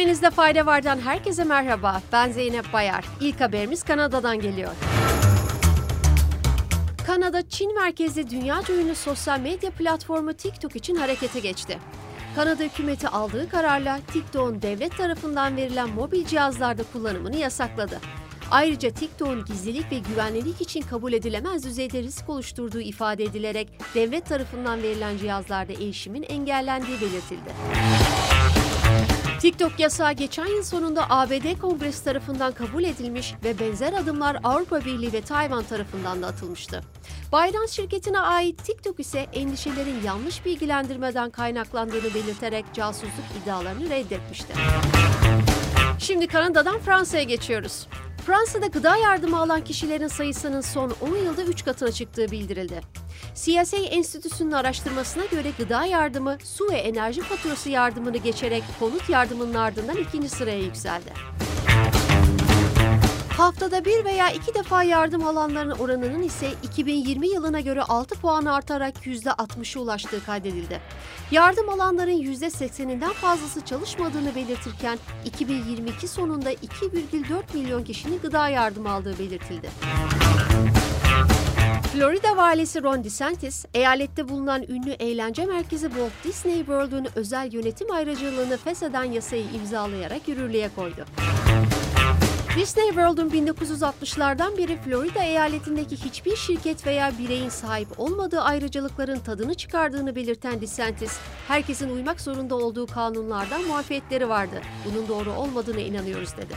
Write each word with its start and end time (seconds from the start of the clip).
Haberimizde 0.00 0.30
fayda 0.30 0.66
vardan 0.66 0.98
herkese 1.00 1.44
merhaba. 1.44 2.02
Ben 2.12 2.32
Zeynep 2.32 2.72
Bayar. 2.72 3.04
İlk 3.20 3.40
haberimiz 3.40 3.82
Kanada'dan 3.82 4.40
geliyor. 4.40 4.70
Kanada, 7.06 7.48
Çin 7.48 7.74
merkezli 7.74 8.30
dünyaca 8.30 8.74
ünlü 8.74 8.94
sosyal 8.94 9.40
medya 9.40 9.70
platformu 9.70 10.32
TikTok 10.32 10.76
için 10.76 10.96
harekete 10.96 11.40
geçti. 11.40 11.78
Kanada 12.36 12.62
hükümeti 12.62 13.08
aldığı 13.08 13.48
kararla 13.48 13.98
TikTok'un 14.12 14.62
devlet 14.62 14.96
tarafından 14.96 15.56
verilen 15.56 15.88
mobil 15.90 16.26
cihazlarda 16.26 16.82
kullanımını 16.92 17.36
yasakladı. 17.36 17.98
Ayrıca 18.50 18.90
TikTok'un 18.90 19.44
gizlilik 19.44 19.92
ve 19.92 19.98
güvenlilik 19.98 20.60
için 20.60 20.82
kabul 20.82 21.12
edilemez 21.12 21.64
düzeyde 21.64 22.02
risk 22.02 22.28
oluşturduğu 22.28 22.80
ifade 22.80 23.24
edilerek 23.24 23.68
devlet 23.94 24.26
tarafından 24.26 24.82
verilen 24.82 25.18
cihazlarda 25.18 25.72
erişimin 25.72 26.22
engellendiği 26.22 27.00
belirtildi. 27.00 27.50
TikTok 29.50 29.80
yasağı 29.80 30.12
geçen 30.12 30.46
yıl 30.46 30.62
sonunda 30.62 31.06
ABD 31.10 31.58
Kongresi 31.60 32.04
tarafından 32.04 32.52
kabul 32.52 32.84
edilmiş 32.84 33.34
ve 33.44 33.58
benzer 33.58 33.92
adımlar 33.92 34.36
Avrupa 34.44 34.84
Birliği 34.84 35.12
ve 35.12 35.20
Tayvan 35.20 35.64
tarafından 35.64 36.22
da 36.22 36.26
atılmıştı. 36.26 36.82
Binance 37.32 37.72
şirketine 37.72 38.18
ait 38.18 38.64
TikTok 38.64 39.00
ise 39.00 39.26
endişelerin 39.32 40.02
yanlış 40.04 40.44
bilgilendirmeden 40.44 41.30
kaynaklandığını 41.30 42.14
belirterek 42.14 42.64
casusluk 42.74 43.24
iddialarını 43.42 43.90
reddetmişti. 43.90 44.52
Şimdi 45.98 46.26
Kanada'dan 46.26 46.78
Fransa'ya 46.78 47.22
geçiyoruz. 47.22 47.86
Fransa'da 48.30 48.66
gıda 48.66 48.96
yardımı 48.96 49.38
alan 49.38 49.64
kişilerin 49.64 50.08
sayısının 50.08 50.60
son 50.60 50.92
10 51.00 51.16
yılda 51.16 51.42
3 51.42 51.64
katına 51.64 51.92
çıktığı 51.92 52.30
bildirildi. 52.30 52.80
CSA 53.34 53.76
Enstitüsü'nün 53.76 54.52
araştırmasına 54.52 55.24
göre 55.24 55.52
gıda 55.58 55.84
yardımı 55.84 56.38
su 56.44 56.70
ve 56.70 56.76
enerji 56.76 57.20
faturası 57.20 57.70
yardımını 57.70 58.16
geçerek 58.16 58.62
konut 58.78 59.08
yardımının 59.08 59.54
ardından 59.54 59.96
ikinci 59.96 60.28
sıraya 60.28 60.58
yükseldi. 60.58 61.10
Haftada 63.40 63.84
bir 63.84 64.04
veya 64.04 64.30
iki 64.30 64.54
defa 64.54 64.82
yardım 64.82 65.26
alanların 65.26 65.70
oranının 65.70 66.22
ise 66.22 66.48
2020 66.62 67.28
yılına 67.28 67.60
göre 67.60 67.82
6 67.82 68.14
puan 68.14 68.44
artarak 68.44 69.06
%60'a 69.06 69.82
ulaştığı 69.82 70.24
kaydedildi. 70.24 70.80
Yardım 71.30 71.68
alanların 71.68 72.22
%80'inden 72.22 73.12
fazlası 73.12 73.64
çalışmadığını 73.64 74.34
belirtirken 74.34 74.98
2022 75.24 76.08
sonunda 76.08 76.52
2,4 76.52 77.42
milyon 77.54 77.84
kişinin 77.84 78.20
gıda 78.20 78.48
yardımı 78.48 78.90
aldığı 78.90 79.18
belirtildi. 79.18 79.70
Florida 81.92 82.36
valisi 82.36 82.82
Ron 82.82 83.04
DeSantis, 83.04 83.64
eyalette 83.74 84.28
bulunan 84.28 84.62
ünlü 84.62 84.90
eğlence 84.90 85.46
merkezi 85.46 85.88
Walt 85.88 86.12
Disney 86.24 86.58
World'un 86.58 87.06
özel 87.14 87.52
yönetim 87.52 87.90
ayrıcalığını 87.90 88.56
fesheden 88.56 89.04
yasayı 89.04 89.44
imzalayarak 89.54 90.28
yürürlüğe 90.28 90.70
koydu. 90.76 91.04
Disney 92.56 92.86
World'un 92.86 93.30
1960'lardan 93.30 94.58
beri 94.58 94.76
Florida 94.76 95.22
eyaletindeki 95.22 95.96
hiçbir 95.96 96.36
şirket 96.36 96.86
veya 96.86 97.12
bireyin 97.18 97.48
sahip 97.48 98.00
olmadığı 98.00 98.40
ayrıcalıkların 98.40 99.18
tadını 99.18 99.54
çıkardığını 99.54 100.16
belirten 100.16 100.60
DeSantis, 100.60 101.18
herkesin 101.48 101.90
uymak 101.90 102.20
zorunda 102.20 102.54
olduğu 102.54 102.86
kanunlardan 102.86 103.62
muafiyetleri 103.62 104.28
vardı. 104.28 104.60
Bunun 104.84 105.08
doğru 105.08 105.32
olmadığına 105.32 105.80
inanıyoruz 105.80 106.36
dedi. 106.36 106.54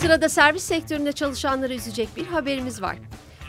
Sırada 0.00 0.28
servis 0.28 0.62
sektöründe 0.62 1.12
çalışanları 1.12 1.74
üzecek 1.74 2.08
bir 2.16 2.26
haberimiz 2.26 2.82
var. 2.82 2.96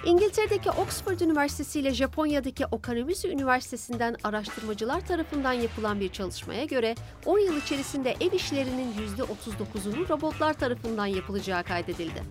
İngiltere'deki 0.05 0.71
Oxford 0.71 1.19
Üniversitesi 1.19 1.79
ile 1.79 1.93
Japonya'daki 1.93 2.65
Okanomizu 2.65 3.27
Üniversitesi'nden 3.27 4.15
araştırmacılar 4.23 5.01
tarafından 5.07 5.53
yapılan 5.53 5.99
bir 5.99 6.09
çalışmaya 6.09 6.65
göre 6.65 6.95
10 7.25 7.39
yıl 7.39 7.57
içerisinde 7.57 8.15
ev 8.21 8.33
işlerinin 8.33 8.93
%39'unun 9.17 10.09
robotlar 10.09 10.53
tarafından 10.53 11.05
yapılacağı 11.05 11.63
kaydedildi. 11.63 12.23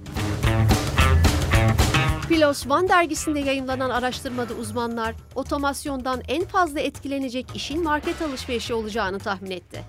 PLOS 2.28 2.66
One 2.66 2.88
dergisinde 2.88 3.41
yayınlanan 3.41 3.91
araştırmada 3.91 4.54
uzmanlar 4.54 5.14
otomasyondan 5.34 6.22
en 6.28 6.44
fazla 6.44 6.80
etkilenecek 6.80 7.46
işin 7.54 7.82
market 7.82 8.22
alışverişi 8.22 8.75
olacağını 8.75 9.19
tahmin 9.19 9.50
etti. 9.50 9.80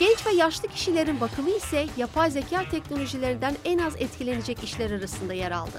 Genç 0.00 0.26
ve 0.26 0.30
yaşlı 0.30 0.68
kişilerin 0.68 1.20
bakımı 1.20 1.50
ise 1.50 1.86
yapay 1.96 2.30
zeka 2.30 2.64
teknolojilerinden 2.70 3.54
en 3.64 3.78
az 3.78 3.96
etkilenecek 3.96 4.64
işler 4.64 4.90
arasında 4.90 5.34
yer 5.34 5.50
aldı. 5.50 5.78